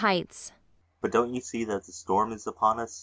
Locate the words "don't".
1.11-1.31